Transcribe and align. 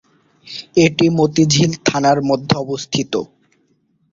এটি 0.85 1.05
মতিঝিল 1.17 1.71
থানার 1.87 2.19
মধ্যে 2.29 2.53
অবস্থিত। 2.63 3.13